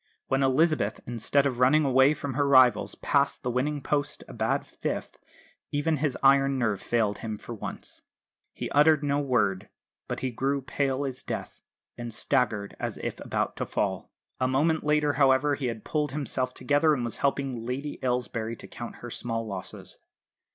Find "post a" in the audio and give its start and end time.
3.83-4.33